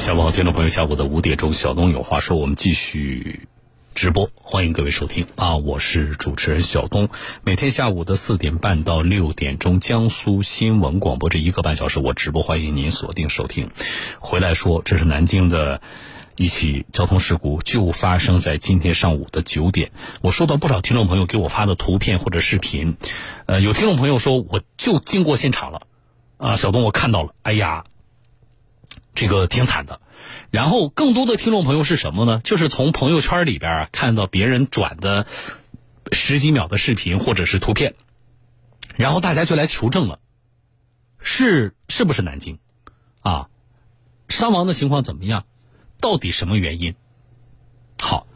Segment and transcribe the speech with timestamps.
[0.00, 3.46] 下午好，听众朋友，下午的五点钟，小东有话说，我们继续
[3.94, 5.56] 直播，欢迎各位收听啊！
[5.56, 7.10] 我是主持人小东，
[7.44, 13.68] 每天下午的四点半到六点钟，江苏新闻广播这一个半小时，我直播，欢迎您锁定收听。
[14.20, 15.82] 回来说，这是南京的
[16.34, 19.92] 一起交通事故，就发生在今天上午的九点。
[20.22, 22.96] 我收到不少听众朋友给我发的图片或者视频，
[23.44, 25.82] 呃，有听众朋友说，我就经过现场了，
[26.38, 27.84] 啊，小东，我看到了，哎呀。
[29.20, 30.00] 这个挺惨的，
[30.50, 32.40] 然后更多的听众朋友是什么呢？
[32.42, 35.26] 就是从朋友圈里边看到别人转的
[36.10, 37.96] 十几秒的视频或者是图片，
[38.96, 40.20] 然后大家就来求证了，
[41.18, 42.60] 是是不是南京
[43.20, 43.48] 啊？
[44.30, 45.44] 伤亡的情况怎么样？
[46.00, 46.94] 到底什么原因？
[48.00, 48.26] 好，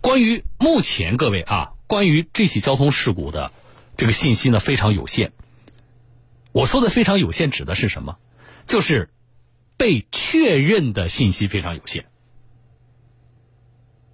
[0.00, 3.52] 关于目前各位啊，关于这起交通事故的
[3.98, 5.32] 这个信息呢非常有限。
[6.52, 8.16] 我说的非常有限指的是什么？
[8.66, 9.10] 就是。
[9.76, 12.06] 被确认的信息非常有限，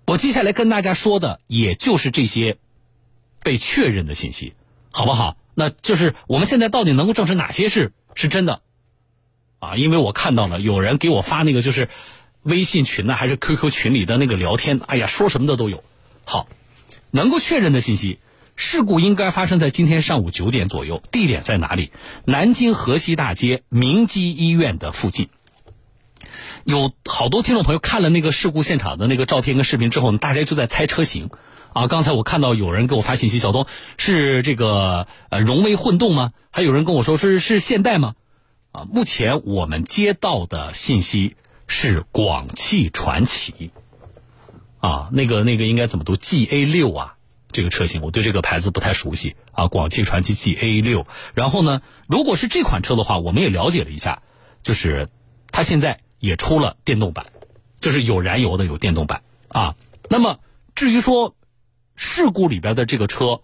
[0.06, 2.58] 我接下来跟大家说的也就是这些
[3.42, 4.54] 被确认的信息，
[4.90, 5.36] 好不好？
[5.54, 8.62] 那就是我们现在到底能够证实哪些是是真的
[9.58, 9.76] 啊？
[9.76, 11.88] 因为我看到了有人给我发那个就是
[12.42, 15.84] 微信群呢，还是 QQ 群里的那个聊天，哎呀，说什么的都有。
[16.24, 16.48] 好，
[17.10, 18.18] 能够确认的信息，
[18.56, 21.92] 事故应该发生在今天上午九点左右，地点在哪里？
[22.24, 25.28] 南京河西大街明基医院的附近。
[26.64, 31.30] 有好多听众朋友看了那个事故现场的那个照片跟视频之后，大家就在猜车型，
[31.72, 33.66] 啊，刚才我看到有人给我发信息，小东
[33.96, 36.32] 是这个呃荣威混动吗？
[36.50, 38.14] 还有人跟我说是是现代吗？
[38.72, 43.70] 啊，目前我们接到的信息是广汽传祺，
[44.80, 47.14] 啊，那个那个应该怎么读？G A 六啊，
[47.52, 51.06] 这个车型我对这个牌子不太熟悉啊，广汽传祺 G A 六。
[51.34, 54.22] 然后呢，如果是这款车的话，我们也了解了一下，
[54.62, 55.08] 就是
[55.50, 55.98] 它现在。
[56.22, 57.26] 也出了电动版，
[57.80, 59.74] 就是有燃油的，有电动版啊。
[60.08, 60.38] 那么
[60.76, 61.34] 至于说
[61.96, 63.42] 事故里边的这个车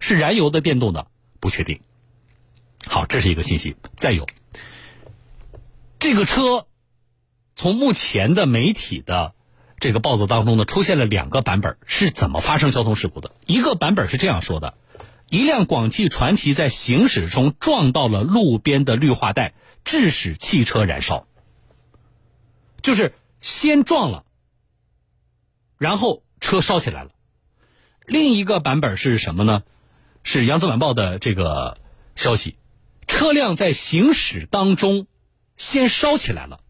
[0.00, 1.06] 是燃油的、电动的，
[1.38, 1.80] 不确定。
[2.86, 3.76] 好，这是一个信息。
[3.94, 4.26] 再有，
[5.98, 6.66] 这个车
[7.54, 9.34] 从目前的媒体的
[9.78, 13.32] 这个报道当中呢，出现了两个版本，是怎么发生交通事故的？
[13.44, 14.78] 一个版本是这样说的：
[15.28, 19.52] 一辆广汽传祺在行驶中撞到了路边的绿化带，
[19.84, 21.26] 致使汽车燃烧。
[22.84, 24.26] 就是先撞了，
[25.78, 27.12] 然后车烧起来了。
[28.04, 29.62] 另一个版本是什么呢？
[30.22, 31.78] 是《扬子晚报》的这个
[32.14, 32.58] 消息：
[33.06, 35.06] 车辆在行驶当中
[35.56, 36.60] 先烧起来了，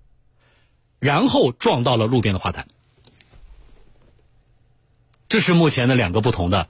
[1.00, 2.68] 然后撞到了路边的花坛。
[5.28, 6.68] 这是目前的两个不同的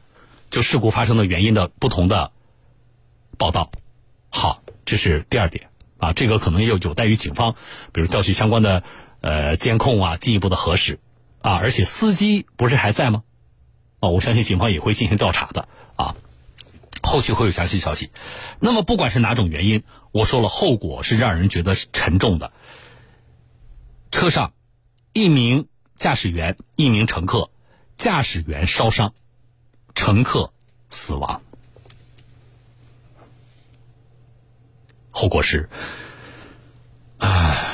[0.51, 2.33] 就事故发生的原因的不同的
[3.37, 3.71] 报道。
[4.31, 5.69] 好，这是第二点
[5.99, 7.57] 啊，这个可能有有待于警方，
[7.93, 8.83] 比如调取相关的。
[9.25, 10.99] 呃，监控啊，进一步的核实，
[11.41, 13.23] 啊，而且司机不是还在吗？
[14.01, 16.17] 哦，我相信警方也会进行调查的啊，
[17.03, 18.11] 后续会有详细消息。
[18.61, 19.83] 那么，不管是哪种原因，
[20.13, 22.53] 我说了，后果是让人觉得沉重的。
[24.11, 24.53] 车上
[25.15, 27.51] 一名驾驶员、一名乘客，
[27.97, 29.15] 驾驶员烧伤，
[29.95, 30.53] 乘客
[30.91, 31.41] 死亡，
[35.11, 35.71] 后果是，
[37.17, 37.74] 唉。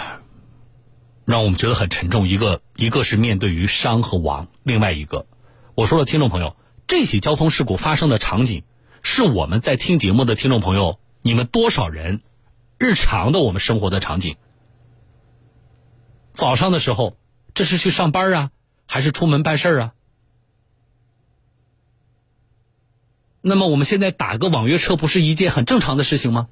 [1.25, 2.27] 让我们觉得很沉重。
[2.27, 5.27] 一个，一个是面对于伤和亡；另外一个，
[5.75, 8.65] 我说了，听众朋友，这起交通事故发生的场景，
[9.03, 12.23] 是我们在听节目的听众朋友，你们多少人
[12.79, 14.37] 日常的我们生活的场景。
[16.33, 17.17] 早上的时候，
[17.55, 18.51] 这是去上班啊，
[18.87, 19.93] 还是出门办事啊？
[23.43, 26.49] 那么我们现在打个网约车，不是一件很正常的事情吗？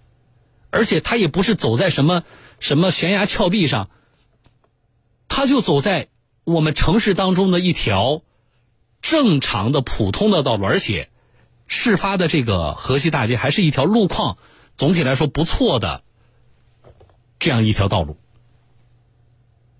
[0.70, 2.24] 而且他也不是走在什么
[2.60, 3.90] 什么悬崖峭壁上。
[5.38, 6.08] 他就走在
[6.42, 8.22] 我们城市当中的一条
[9.00, 11.10] 正常的普通的道路，而且
[11.68, 14.36] 事发的这个河西大街还是一条路况
[14.74, 16.02] 总体来说不错的
[17.38, 18.16] 这样一条道路。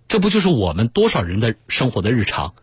[0.06, 2.54] 这不就是我们多少人的生活的日常？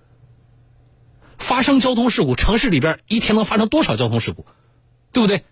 [1.37, 4.45] 发生交通事故，城市里边一天能发生多少交通事故，
[5.11, 5.43] 对不对？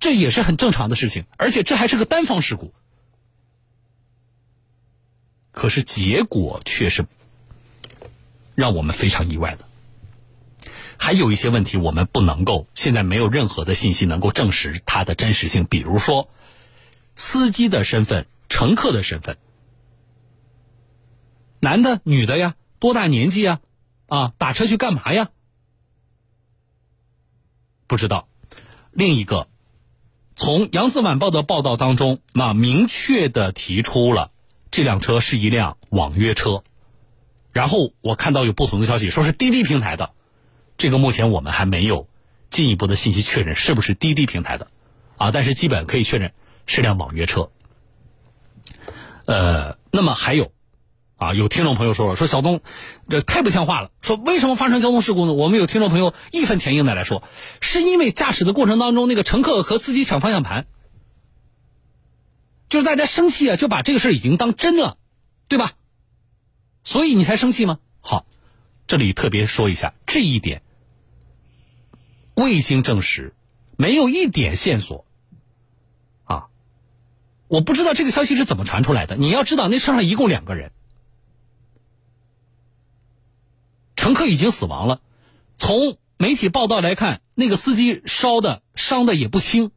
[0.00, 2.74] 这也是很正常的事情，而且这还是个单方事故。
[5.52, 7.06] 可是结果却是
[8.54, 9.64] 让我们非常意外的，
[10.96, 15.64] 还有一些问题我们不能够，现在没有任何的信息能够证实它的真实性。
[15.64, 16.28] 比如说，
[17.14, 19.38] 司机的身份、乘客的身份，
[21.58, 23.60] 男的、女的呀，多大年纪呀？
[24.06, 25.30] 啊，打车去干嘛呀？
[27.86, 28.28] 不知道。
[28.92, 29.48] 另一个，
[30.36, 34.32] 从《扬子晚报》的报道当中，那明确的提出了。
[34.70, 36.62] 这辆车是一辆网约车，
[37.52, 40.12] 然后我看到有不同的消息，说是滴滴平台的，
[40.78, 42.08] 这个目前我们还没有
[42.48, 44.68] 进一步的信息确认是不是滴滴平台的，
[45.16, 46.32] 啊，但是基本可以确认
[46.66, 47.50] 是辆网约车。
[49.24, 50.52] 呃，那么还有，
[51.16, 52.60] 啊，有听众朋友说了，说小东，
[53.08, 55.32] 这太不像话了，说为什么发生交通事故呢？
[55.32, 57.24] 我们有听众朋友义愤填膺的来说，
[57.60, 60.66] 是因为驾驶的过程当中，那个乘客和司机抢方向盘。
[62.70, 64.96] 就是大家生气啊，就把这个事已经当真了，
[65.48, 65.74] 对吧？
[66.84, 67.80] 所以你才生气吗？
[68.00, 68.24] 好，
[68.86, 70.62] 这里特别说一下这一点，
[72.34, 73.34] 未经证实，
[73.76, 75.04] 没有一点线索
[76.24, 76.48] 啊！
[77.48, 79.16] 我不知道这个消息是怎么传出来的。
[79.16, 80.70] 你要知道，那车上一共两个人，
[83.96, 85.02] 乘客已经死亡了。
[85.58, 89.72] 从媒体报道来看，那个司机烧的伤的也不轻，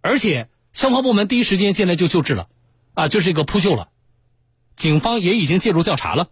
[0.00, 0.48] 而且。
[0.72, 2.48] 消防部门第一时间进来就救治了，
[2.94, 3.90] 啊，就是一个扑救了，
[4.74, 6.30] 警方也已经介入调查了。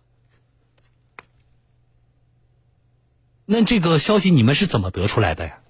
[3.45, 5.61] 那这个消息你们是怎么得出来的呀？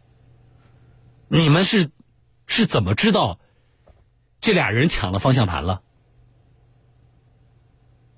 [1.28, 1.90] 你们是
[2.46, 3.38] 是怎么知道
[4.40, 5.82] 这俩人抢了方向盘了？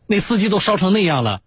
[0.07, 1.43] 那司机都烧成那样了，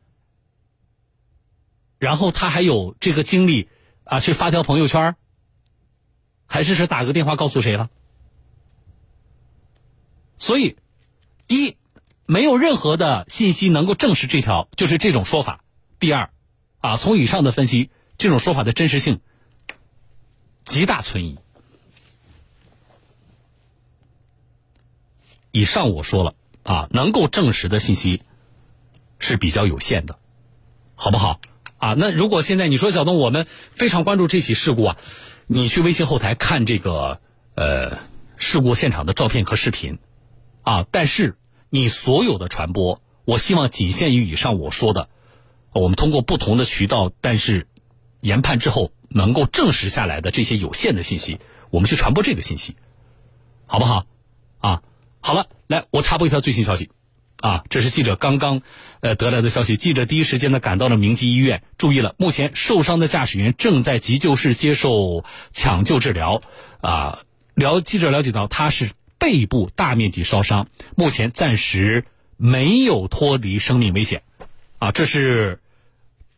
[1.97, 3.67] 然后他还有这个精力
[4.03, 5.15] 啊去发条朋友圈，
[6.45, 7.89] 还是是打个电话告诉谁了？
[10.44, 10.75] 所以，
[11.48, 11.78] 一
[12.25, 15.63] 没有任何的信息能够证实这条就是这种说法。
[16.00, 16.31] 第二，
[16.80, 19.22] 啊，从以上的分析，这种说法的真实性
[20.66, 21.40] 极大存疑。
[25.51, 28.22] 以上我说了啊，能够证实的信息
[29.19, 30.19] 是比较有限的，
[30.96, 31.39] 好不好？
[31.78, 34.98] 啊，那如果现在你说小东，我们非常关注这起事故啊，
[35.48, 37.22] 你去微信后台看这个
[37.56, 38.00] 呃
[38.36, 40.00] 事故现场的照片和视频。
[40.63, 40.86] 啊！
[40.92, 41.38] 但是
[41.69, 45.10] 你所有的传播，我希望仅限于以上我说的。
[45.74, 47.68] 我们通过不同的渠道，但是
[48.21, 51.39] 研判之后能够证实下来的这些有限的信息，
[51.69, 52.75] 我们去传播这个信息，
[53.65, 54.06] 好不好？
[54.60, 54.81] 啊，
[55.19, 56.89] 好了，来，我插播一条最新消息。
[57.42, 58.62] 啊，这是记者刚刚
[59.01, 59.75] 呃得来的消息。
[59.75, 66.42] 记者第一时间呢赶到了明基医院，注意了，目前受伤的驾驶员正在急救室接受抢救治疗。
[66.80, 67.24] 啊，
[67.56, 68.92] 了记者了解到他是。
[69.24, 70.68] 背部大面积烧伤，
[70.98, 72.04] 目前暂时
[72.36, 74.22] 没有脱离生命危险。
[74.80, 75.62] 啊，这是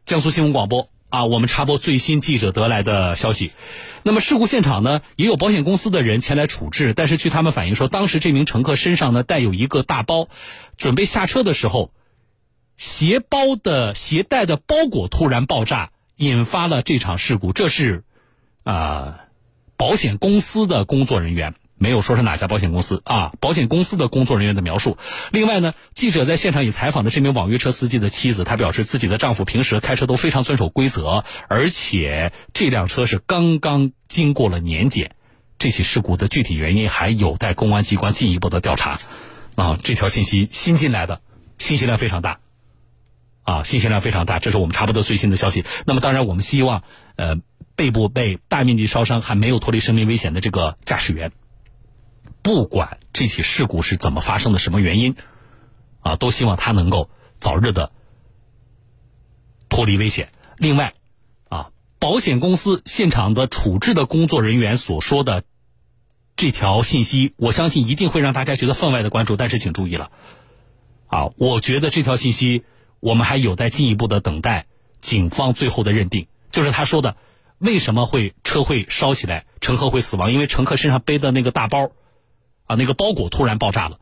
[0.04, 3.54] 江苏新闻广播啊，我们插播最新记者得来的消息。
[4.04, 10.28] 那么事故现场呢，也有保险公司的人前来处置，但是据他们反映说，当时这名乘客身上呢带有一个大包，
[10.78, 11.92] 准备下车的时候，
[12.78, 17.52] 携包的携带的包裹突然爆炸，引发了这场事故。
[17.52, 18.04] 这是
[18.64, 19.22] 啊，
[19.76, 21.56] 保险公司的工作人员。
[21.78, 23.34] 没有说是哪家保险公司啊？
[23.40, 24.98] 保险公司的工作人员的描述。
[25.32, 35.16] 另外呢，记者在现场也采访了这名网约车司机的妻子，她表示自己的丈夫平时开车都非常遵守规则，而且这辆车是刚刚经过了年检。
[35.58, 39.00] 这起事故的具体原因还有待公安机关进一步的调查。
[39.56, 41.22] 啊，这条信息新进来的，
[41.58, 42.40] 信息量非常大，
[43.44, 44.40] 啊，信息量非常大。
[44.40, 45.64] 这是我们查不到最新的消息。
[45.86, 46.84] 那么，当然我们希望，
[47.16, 47.38] 呃，
[47.78, 51.32] 背部被大面积烧伤还没有脱离生命危险的这个驾驶员。
[52.46, 55.16] 不管这起事故是怎么发生的，什么原因，
[56.02, 57.92] 啊，都希望他能够早日的
[59.68, 60.30] 脱离危险。
[60.56, 60.94] 另外，
[61.50, 65.44] 啊，保险公司现场的处置的工作人员所说的
[66.38, 69.38] 这条信息，我相信一定会让大家觉得分外的关注。
[69.38, 70.12] 但是，请注意了，
[71.08, 72.64] 啊，我觉得这条信息
[73.00, 74.68] 我们还有待进一步的等待
[75.02, 76.28] 警方最后的认定。
[76.52, 77.18] 就是他说的，
[77.58, 80.32] 为什么会车会烧起来，乘客会死亡？
[80.32, 81.90] 因为乘客身上背的那个大包。
[82.66, 84.00] 啊，那个包裹突然爆炸了，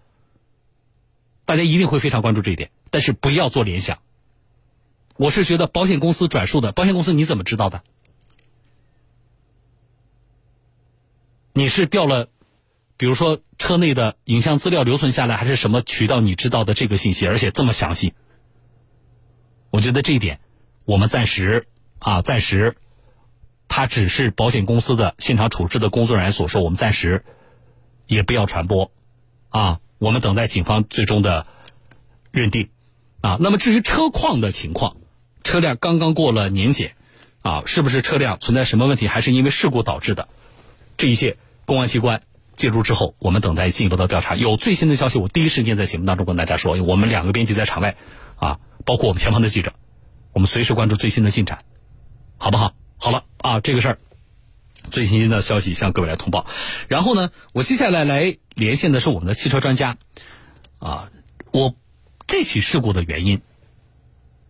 [1.45, 2.71] 大家一定会非常关注这一点。
[2.89, 3.99] 但是不要做联想，
[5.17, 7.81] 我是觉得保险公司转述的，保险公司你怎么知道的？
[11.53, 12.29] 你是调了，
[12.97, 17.27] 比如说车内的影像资料留存下来，还是什么渠道你知道的这个信息？
[17.27, 18.13] 而且这么详细，
[19.71, 20.39] 我觉得这一点，
[20.85, 21.67] 我们暂时
[21.99, 22.77] 啊，暂时，
[23.67, 27.25] 他只是保险公司的现场处置的工作人员所说，我们暂时。
[28.07, 28.91] 也不要传播，
[29.49, 31.47] 啊，我们等待警方最终的
[32.31, 32.69] 认定，
[33.21, 34.97] 啊，那么至于车况的情况，
[35.43, 36.95] 车辆刚刚过了年检，
[37.41, 40.27] 啊，是不是车辆存在什么问题，还是因为事故导致的？
[40.97, 44.35] 这一切公安机关介入之后，我们等待进一步的调查。
[44.35, 46.79] 有最新的消息，我第一时间在节目当中跟大家说。
[46.83, 47.95] 我们两个编辑在场外，
[48.35, 49.73] 啊，包括我们前方的记者，
[50.33, 51.63] 我们随时关注最新的进展，
[52.37, 52.73] 好不好？
[52.97, 53.97] 好了，啊，这个事儿。
[54.91, 56.45] 最新的消息向各位来通报，
[56.87, 59.97] 然后呢，我接下来来连线的是我们的汽车专家，
[60.79, 61.09] 啊，
[61.51, 61.75] 我
[62.27, 63.41] 这起事故的原因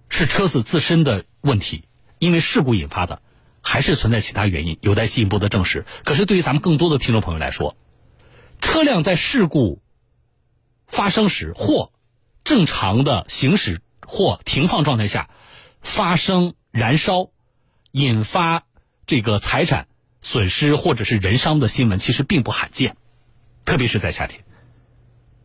[0.09, 1.85] 是车子自身的问题，
[2.19, 3.21] 因为事故引发的，
[3.61, 5.85] 还是存在其他原因，有待进一步的证实。
[6.03, 7.77] 可是对于咱们更多的听众朋友来说，
[8.61, 9.81] 车辆在事故
[10.87, 11.91] 发生时或
[12.43, 15.29] 正常的行驶或停放状态下
[15.81, 17.29] 发生燃烧，
[17.91, 18.63] 引发
[19.05, 19.87] 这个财产
[20.23, 22.95] 损失或者是人伤的新闻，其实并不罕见，
[23.65, 24.41] 特别是在夏天，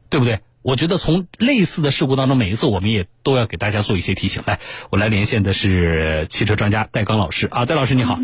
[0.09, 0.41] 对不对？
[0.63, 4.43] 我觉得从类似的事故当中，每一次我们也都要给大家做一些提醒。
[4.47, 8.19] 来，我来连线的是汽车专家戴刚老师啊，戴老师你好。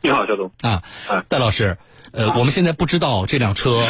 [0.00, 0.52] 你好，肖总。
[0.62, 0.82] 啊，
[1.28, 1.78] 戴老师，
[2.12, 3.88] 呃，我们现在不知道这辆车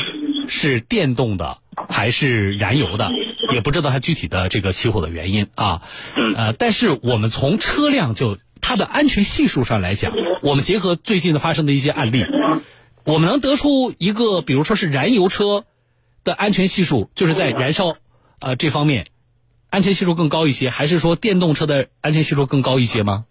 [0.48, 1.58] 是电动的
[1.88, 3.10] 还是燃油的，
[3.52, 5.82] 也不知道它具体的这个起火的原因啊。
[6.36, 12.24] 呃，但是我们从车辆就它的安全系数上来讲，我们结合最近的发生的一些案例，
[13.04, 15.64] 我们能得出一个，比如说是燃油车。
[16.24, 17.96] 的安全系数就是在燃烧，
[18.40, 19.06] 呃这方面，
[19.70, 23.24] 安全系数更高一些，还是说电动车的安全系数更高一些吗？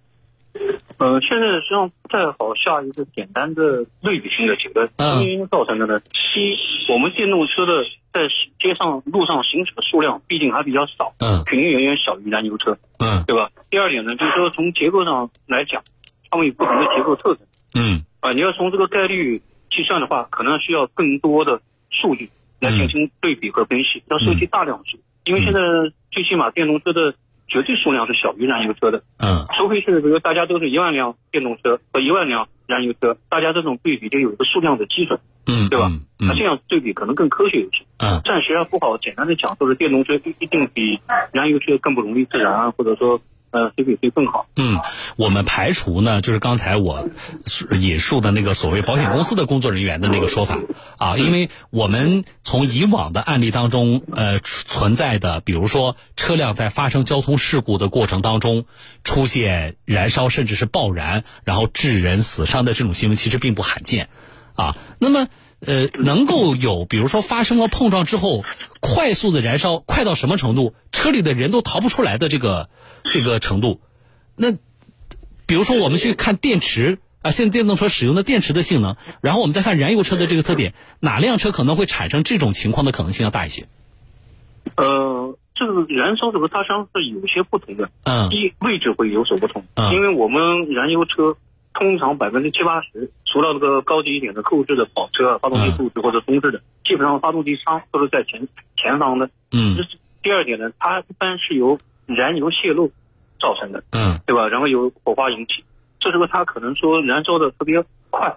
[0.97, 4.89] 呃，现在实际上不太好下一个简单的类比性的结论。
[4.97, 5.99] 什么原因造成的呢？
[5.99, 6.57] 一，
[6.91, 8.21] 我们电动车的在
[8.57, 13.51] 街上路上行驶的数量毕竟还比较少，嗯，肯定远远小于燃油车，嗯，对吧？
[13.69, 15.83] 第二点呢，就是说从结构上来讲，
[16.29, 22.29] 它们有不同的结构特征，嗯，啊，你要从这个概率计算的话，可能需要更多的数据。
[22.59, 25.59] 来进行对比和分析，要收集大量数，因为现在
[26.09, 27.13] 最起码电动车的
[27.47, 29.03] 绝对数量是小于燃油车的。
[29.19, 35.19] 嗯，除非是比如大家都是一万辆电动车和一万辆燃油车，大家这种对比就有一个数量的基准。
[35.45, 35.91] 嗯，对吧？
[36.17, 37.85] 那这样对比可能更科学一些。
[37.99, 40.99] 嗯，暂时还不好简单的讲，就是电动车一一定比
[41.31, 43.21] 燃油车更不容易自燃，或者说。
[43.57, 44.45] 呃，谁比谁更好？
[44.55, 44.79] 嗯，
[45.15, 47.09] 我们排除呢，就是刚才我
[47.71, 50.59] 引述的那个所谓保险公司的工作人员的那个说法
[50.97, 58.65] 啊，因为我们从以往的案例当中，呃，存在的，比如说车辆在发生交通事故的过程当中
[59.03, 64.09] 出现燃烧甚至是爆燃，然后致人死伤的这种新闻，其实并不罕见
[64.53, 64.75] 啊。
[64.99, 65.27] 那么。
[65.59, 68.43] 呃，能够有，比如说发生了碰撞之后，
[68.79, 72.69] 快速的燃烧，快到什么程度，车里的人都逃不出来的这个
[73.03, 73.81] 这个程度。
[74.35, 74.51] 那
[75.47, 83.67] 比如说，我们去看电池啊，现在电动车使用的电池的性能，然后我们再看燃油车的这个特点，哪辆车可能会产生这种情况的可能性要大一些？
[84.75, 87.89] 呃，这个燃烧和它实际上是有些不同的。
[88.03, 88.29] 嗯。
[88.29, 89.65] 一位置会有所不同。
[89.73, 89.91] 嗯。
[89.91, 91.35] 因为我们燃油车。
[91.77, 99.29] 通常百分之七八十，除了这个高级一点的后置的跑车，发动机后置或者中置的，基本上发动机舱都是在前前方的。
[99.51, 99.75] 嗯。
[99.77, 102.89] 这是第二点呢，它一般是由燃油泄漏
[103.39, 103.83] 造成的。
[103.91, 104.19] 嗯。
[104.25, 104.47] 对吧？
[104.47, 105.63] 然后由火花引起，
[105.99, 108.35] 这时候它可能说燃烧的特别快，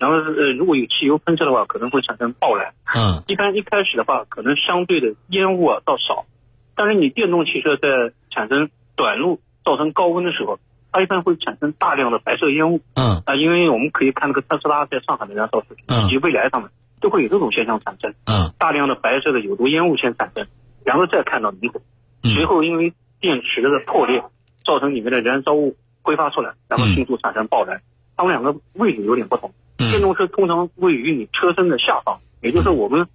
[0.00, 2.74] 然后呃如果有汽油喷射的话，可能会产生爆燃。
[2.92, 3.22] 嗯。
[3.28, 6.26] 一般一开始的话，可能相对的烟雾啊倒少，
[6.74, 7.88] 但是你电动汽车在
[8.32, 10.58] 产生短路造成高温的时候。
[10.92, 13.22] 它一般会产生大量的白色烟雾，嗯。
[13.24, 16.70] 啊，因为我们可以看那个特斯拉在上海的燃烧视频，以及未来他们
[17.00, 20.46] 都会有这种现象产生，嗯，大量的白色的有毒烟雾先产生，
[20.84, 21.80] 然后再看到明火，
[22.22, 24.22] 随后因为电池的破裂，
[24.64, 27.80] 造成里面的燃烧物挥发出来，然后迅速产生爆燃。
[28.16, 33.06] 它们两个位置有点不同，电动车通常位于你车身的下方，也就是我们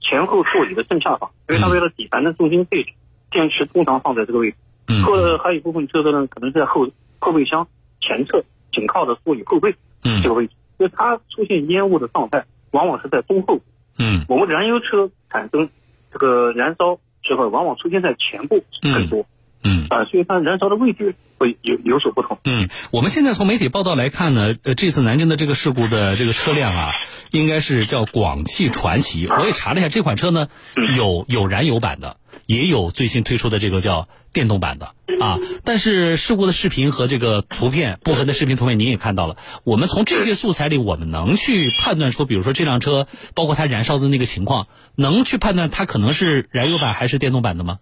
[0.00, 2.92] 前后座椅的正下方，因为它为了底盘的重心配置，
[3.30, 4.56] 电池通常放在这个位置，
[4.88, 5.04] 嗯。
[5.04, 6.86] 或还有一部分车子呢可能在后。
[7.24, 7.66] 后备箱
[8.00, 13.60] 前侧紧靠的座椅后背，嗯，这个位置，因为它出现烟雾的状态，往往是在中后，
[13.98, 15.70] 嗯，我们燃油车产生
[16.12, 19.26] 这个燃烧时候，往往出现在前部更多，
[19.62, 22.38] 嗯，啊，所以它燃烧的位置会有有所不同。
[22.44, 26.90] 嗯，我们现在从媒体报道来看呢，呃，这次南京的这个事故的这个车辆啊，
[27.30, 30.48] 应该是叫广汽传祺，我也查了一下，这款车呢
[30.96, 32.18] 有有燃油版的。
[32.46, 39.36] 也有最新推出的这个叫电动版的啊，但是事故的视频和这个图片部分的视频图片您也看到了。
[39.64, 47.78] 我们从这些素材里，我们能去判断出，比如说这辆车，包括它燃烧的那个情况，能去判断它可能是燃油版还是电动版的吗？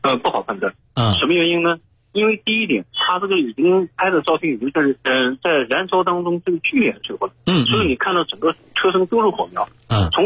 [0.00, 0.74] 呃，不好判断。
[0.94, 1.14] 嗯。
[1.14, 1.78] 什么原因呢？
[2.12, 7.32] 因为第一点，它这个已经拍的照片已经是嗯在燃烧当中这个剧烈的时候了。
[7.46, 7.66] 嗯。
[7.66, 9.68] 所以你看到整个车身都是火苗。
[9.88, 10.08] 嗯。
[10.10, 10.24] 从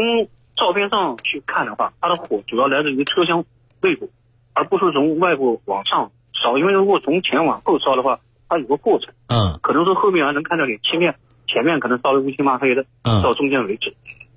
[0.55, 3.43] 照片上去看的话，它的火主要来自于车厢
[3.81, 4.09] 内部，
[4.53, 6.57] 而不是从外部往上烧。
[6.57, 11.15] 因为如果从前往后烧的话，它有个过程，嗯，可能说后面还能看到点漆面，
[11.47, 13.95] 前面可能烧的乌漆嘛黑的，嗯，到中间为止，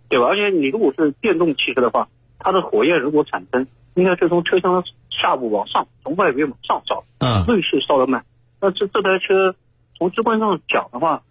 [0.08, 0.26] 对吧？
[0.26, 2.08] 而且你如果是电动汽车的话，
[2.38, 8.25] 它的火焰如果产生，应该是从车厢下部往上，从外围往上烧，嗯，内饰烧的慢。
[8.61, 9.54] 那这这台车
[9.99, 11.23] 从直观上讲的话，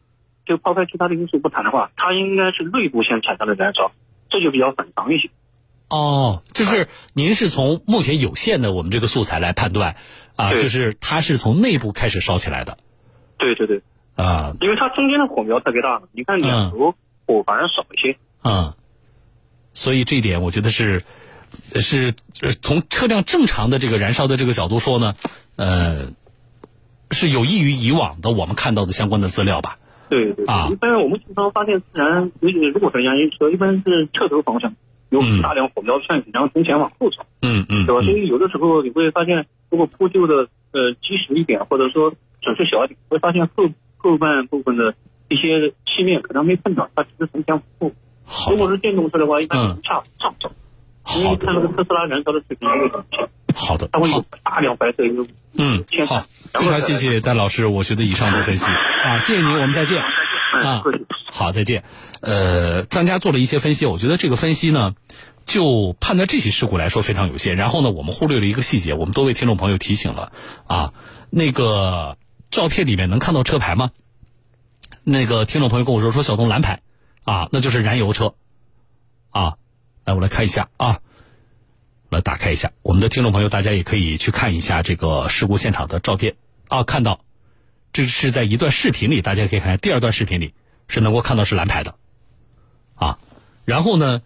[0.45, 3.91] 就抛开其他的因素不谈的话，它应该是内部先产生的燃烧。
[4.35, 5.29] 这就比较反常一些，
[5.87, 9.95] 哦，就是您是从目前有限的我们这个素材来判断，
[10.35, 12.77] 啊，就是它是从内部开始烧起来的，
[13.37, 13.81] 对对对，
[14.15, 18.17] 啊，因为它中间的火苗特别大，你看两头火反而少一些。
[18.43, 18.73] 嗯，
[19.73, 21.01] 所以这一点我觉得是
[21.75, 25.15] 是呃从车辆正常的这个燃烧的这个角度说呢，
[25.55, 26.09] 呃，
[27.11, 29.79] 是有益于以往的我们看到的相关的资料吧。
[30.15, 34.73] 对对一般我们经常发现，自然尤其如果是燃油车，一般是车头方向
[35.09, 35.41] 有嗯。
[35.41, 38.01] 大量火苗窜起，然后从前往后烧，嗯嗯，对吧？
[38.01, 43.65] 所嗯以有的时候你会发现，如果铺就的呃及时一点，或者说损失小一点，会发现后
[43.97, 44.93] 后半部分的
[45.29, 47.91] 一些漆面可能没碰到，它只是从前往后。
[48.25, 49.75] 好如果是电动车的话，一般嗯。
[49.75, 50.49] 是上上烧。
[51.17, 54.23] 因好为看那个特斯拉燃烧的视频，会很清，好的好它会有。
[54.43, 55.25] 大量白色一个
[55.57, 60.03] 嗯，好，非常谢谢戴老师，我觉得以上的分析啊，谢谢您，我们再见。
[60.53, 60.83] 啊。
[61.31, 61.83] 好，再见。
[62.21, 64.95] 呃，专家做了一些分析，我觉得这个分析呢，
[65.45, 67.55] 就判断这起事故来说非常有限。
[67.55, 70.31] 然后呢，我们忽略了一个细节，我们多位听众朋友提醒了
[70.67, 70.93] 啊，
[71.29, 72.17] 那个
[72.51, 73.91] 照片里面能看到车牌吗？
[75.03, 76.81] 那个听众朋友跟我说说小东蓝牌
[77.23, 78.35] 啊，那就是燃油车
[79.29, 79.55] 啊。
[80.05, 80.99] 来，我来看一下啊，
[82.21, 86.35] 打开一下，我们的听众朋友大家也可以去看一下这个事故现场的照片
[86.67, 87.21] 啊，看到
[87.93, 90.53] 这是在一段视频里，大家可以看第二段视频里
[90.87, 91.95] 是能够看到是蓝牌的
[92.95, 93.19] 啊。
[93.63, 94.21] 然后呢，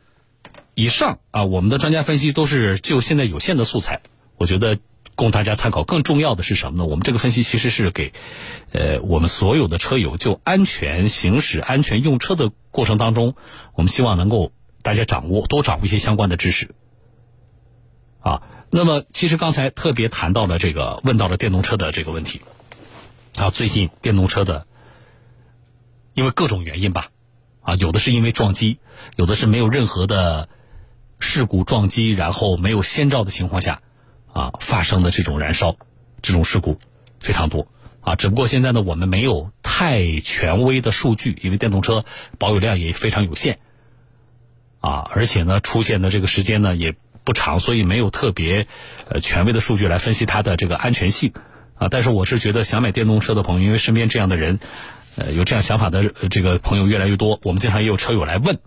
[0.73, 4.01] 以上啊，我们的专家分析都是就现在有限的素材，
[4.37, 4.79] 我觉得
[5.15, 5.83] 供大家参考。
[5.83, 6.85] 更重要的是什么呢？
[6.85, 8.13] 我们这个分析其实是给
[8.71, 13.35] 呃我们所有的车友就安全行驶、安全用车的过程当中，
[13.75, 16.73] 我们希望能够大家掌握多掌握一些相关的知识
[18.19, 18.41] 啊。
[18.71, 22.41] 那么，其实刚才特别谈到了这个，问到了电动车的这个问题
[23.35, 23.49] 啊。
[23.49, 24.67] 最近电动车的
[26.13, 27.09] 因为各种原因吧，
[27.61, 28.79] 啊，有的是因为撞击，
[29.15, 30.49] 有的是没有任何的
[31.17, 33.81] 事故撞击，然后没有先兆的情况下，
[34.33, 35.77] 啊发生的这种燃烧，
[36.21, 36.77] 这种事故
[37.19, 37.67] 非常多
[38.01, 38.15] 啊。
[38.15, 42.05] 只不过现在呢，我们没有太权威的数据，因为电动车
[42.37, 43.57] 保有量也非常有限，
[44.79, 48.67] 啊，而且呢，出现的这个时间呢也不长，所以没有特别
[49.07, 51.33] 呃权威的数据来分析它的这个安全性
[51.75, 51.87] 啊。
[51.89, 54.59] 但是我是觉得想买电动车的朋友，因为身边这样的人，
[55.15, 58.59] 呃，有这样想法的这个朋友越来越多，我们经常也有车友来问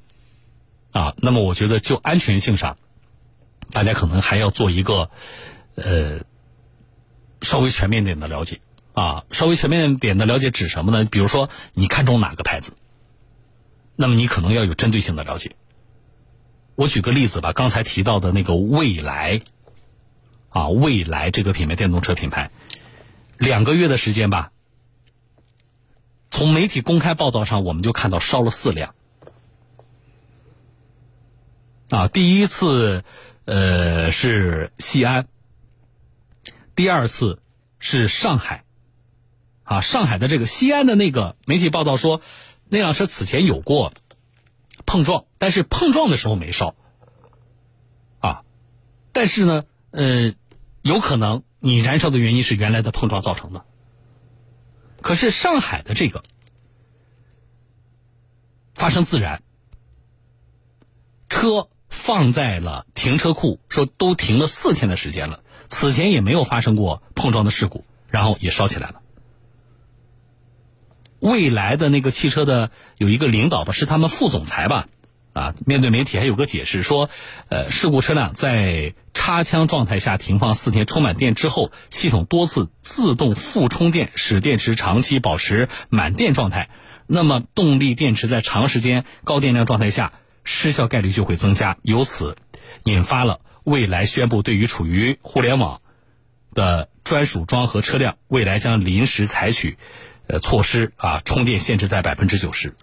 [0.93, 1.15] 啊。
[1.17, 2.77] 那么我觉得就安全性上，
[3.71, 5.11] 大家可能还要做一个
[5.75, 6.21] 呃
[7.41, 8.61] 稍微全面点的了解
[8.93, 9.25] 啊。
[9.33, 11.09] 稍微全面点的了解指什么呢？
[11.11, 12.77] 比如说你看中哪个牌子，
[13.97, 15.57] 那么你可能要有针对性的了解。
[16.75, 19.43] 我举个例子吧，刚才提到的那个蔚来，
[20.49, 22.51] 啊，蔚来这个品牌电动车品牌，
[23.37, 24.53] 两个月的时间吧，
[26.31, 28.95] 从媒体公开报道上我们就看到烧了四辆，
[31.91, 33.05] 啊，第一次
[33.45, 35.29] 呃是西安，
[36.75, 37.43] 第二次
[37.79, 38.65] 是上海，
[39.63, 42.23] 啊，上海的这个西安的那个媒体报道说，
[42.69, 43.93] 那辆车此前有过
[44.87, 46.75] 碰撞，但是碰撞的时候没烧，
[48.21, 48.45] 啊，
[49.13, 50.35] 但是呢，呃，
[50.83, 53.65] 有可能你燃烧的原因是原来的碰撞造成的。
[55.01, 56.23] 可是上海的这个
[58.75, 59.43] 发生自燃，
[61.29, 69.03] 车放在了停车库，说都停了四天的时间了，此前也没有发生过碰撞的事故，然后也烧起来了。
[71.23, 74.89] 未来的那个汽车的有一个领导吧，是他们副总裁吧，
[75.33, 77.11] 啊，面对媒体还有个解释说，
[77.49, 86.71] 呃，事故车辆在插枪状态下停放四天，充满电之后，系统多次自动复充电，使电池长期保持满电状态。
[87.07, 92.37] 那么，动力电池在长时间高电量状态下失效概率就会增加，由此
[92.83, 95.83] 引发了未来宣布对于处于互联网
[96.53, 99.79] 的专属装盒车辆，未来将临时采取
[100.33, 102.75] 呃措施啊，充电限制在百分之九十。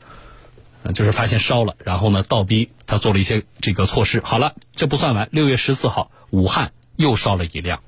[0.94, 4.22] 就是发现烧了，然后呢，倒逼他做了一些这个措施。
[4.24, 7.82] 好了，这不算完，六月十四号，武汉又烧了一辆，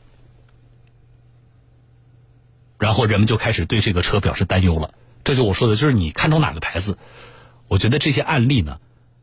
[2.78, 4.94] 然后人们就开始对这个车表示担忧了。
[5.24, 6.98] 这就我说的，就是你看中哪个牌子，
[7.70, 8.80] 我觉得这些案例呢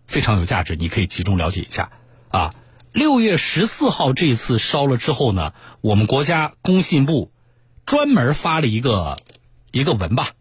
[0.07, 1.91] 非常有价值，你可以集中了解一下
[2.31, 2.55] 啊。
[2.93, 7.31] 六月十四号这次烧了之后呢，我们国家工信部
[7.85, 9.19] 专门发了一个
[9.73, 10.33] 一个文吧，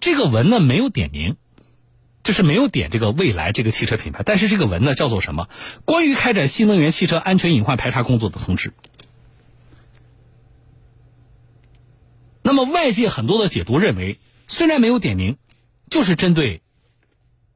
[0.00, 1.36] 这个文呢没有点名。
[2.24, 5.48] 就是没有点这个未来这个汽车品牌，但是这个文呢叫做什么？
[5.86, 8.74] 关于开展新能源汽车安全隐患排查工作的通知。
[12.42, 15.38] 那么外界很多的解读认为，虽然没有点名，
[15.88, 16.60] 就是针对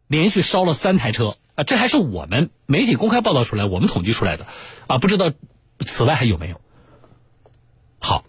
[0.06, 4.46] 连续烧了三台车啊，这还是我们媒体公开报道出来，我们统计出来的
[4.86, 5.34] 啊，不知道
[5.80, 6.62] 此外还有没有？
[7.98, 8.24] 好，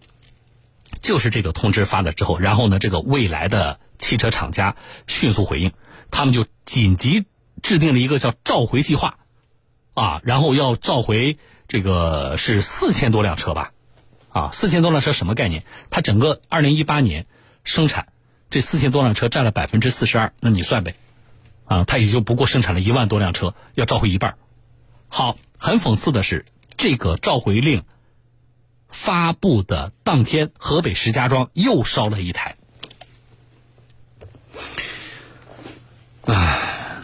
[1.04, 5.74] 就是这个通知发了之后，然后呢，这个未来的汽车厂家迅速回应，
[6.10, 7.26] 他们就紧急
[7.62, 9.18] 制定了一个叫召回计划，
[9.94, 11.38] 啊，然后要召回
[11.68, 13.74] 这个是四千多辆车吧，
[14.30, 15.66] 啊，四千多辆车什么概念？
[15.90, 17.26] 它整个二零一八年
[17.66, 18.08] 生产
[18.50, 20.96] 这四千多辆车占了百分之四十二，那你算呗，
[21.66, 24.38] 啊，它也就不过生产了一万多辆车，要召回一半。
[25.10, 26.46] 好，很讽刺的是，
[26.78, 27.84] 这个召回令。
[28.94, 32.56] 发布的当天，河北石家庄又烧了一台。
[36.22, 37.02] 唉，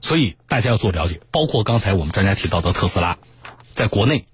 [0.00, 3.18] 所以大家要做了解，包括刚才我们专家提到的特斯拉，
[3.74, 4.26] 在国内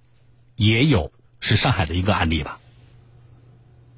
[0.55, 2.61] 也有是上海的一个案例吧。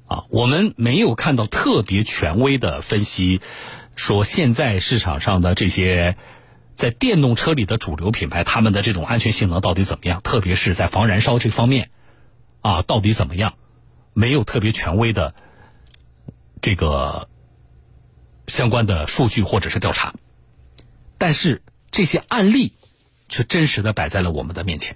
[0.07, 3.41] 啊，我们没有看到特别权威的分析，
[3.95, 6.17] 说现在市场上的这些。
[6.79, 10.21] 在电动车里的主流品牌，他们的这种安全性能到底怎么样？
[10.21, 11.89] 特别是在防燃烧这方面，
[12.61, 13.55] 啊，到底怎么样？
[14.13, 15.35] 没有特别权威的
[16.61, 17.27] 这个
[18.47, 20.15] 相关的数据或者是调查，
[21.17, 22.71] 但是这些案例
[23.27, 24.95] 却真实的摆在了我们的面前。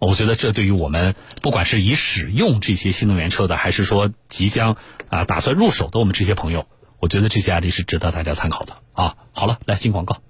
[0.00, 4.78] 我觉得这对于我们，不管是已使用这些新能源车的，还是说即将
[5.10, 6.66] 啊打算入手的我们这些朋友。
[7.00, 9.16] 我觉得这些案例是值得大家参考的啊！
[9.32, 10.20] 好了，来进广告。